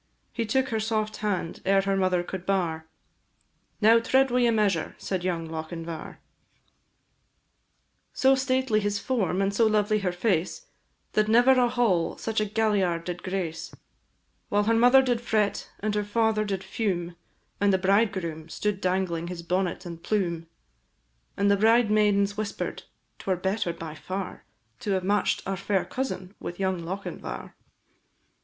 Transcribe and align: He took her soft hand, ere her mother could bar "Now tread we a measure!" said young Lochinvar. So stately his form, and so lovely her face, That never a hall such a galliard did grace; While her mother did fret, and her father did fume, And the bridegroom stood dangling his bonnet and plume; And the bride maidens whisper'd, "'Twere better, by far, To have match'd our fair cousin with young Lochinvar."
He 0.33 0.47
took 0.47 0.69
her 0.69 0.79
soft 0.79 1.17
hand, 1.17 1.61
ere 1.63 1.81
her 1.83 1.95
mother 1.95 2.23
could 2.23 2.43
bar 2.43 2.87
"Now 3.81 3.99
tread 3.99 4.31
we 4.31 4.47
a 4.47 4.51
measure!" 4.51 4.95
said 4.97 5.23
young 5.23 5.45
Lochinvar. 5.47 6.17
So 8.11 8.33
stately 8.33 8.79
his 8.79 8.97
form, 8.97 9.43
and 9.43 9.53
so 9.53 9.67
lovely 9.67 9.99
her 9.99 10.11
face, 10.11 10.65
That 11.13 11.27
never 11.27 11.51
a 11.51 11.69
hall 11.69 12.17
such 12.17 12.41
a 12.41 12.45
galliard 12.45 13.03
did 13.03 13.21
grace; 13.21 13.75
While 14.49 14.63
her 14.63 14.73
mother 14.73 15.03
did 15.03 15.21
fret, 15.21 15.69
and 15.81 15.93
her 15.93 16.03
father 16.03 16.45
did 16.45 16.63
fume, 16.63 17.15
And 17.59 17.71
the 17.71 17.77
bridegroom 17.77 18.49
stood 18.49 18.81
dangling 18.81 19.27
his 19.27 19.43
bonnet 19.43 19.85
and 19.85 20.01
plume; 20.01 20.47
And 21.37 21.51
the 21.51 21.57
bride 21.57 21.91
maidens 21.91 22.35
whisper'd, 22.35 22.85
"'Twere 23.19 23.35
better, 23.35 23.71
by 23.71 23.93
far, 23.93 24.45
To 24.79 24.93
have 24.93 25.03
match'd 25.03 25.43
our 25.45 25.57
fair 25.57 25.85
cousin 25.85 26.33
with 26.39 26.59
young 26.59 26.79
Lochinvar." 26.83 27.53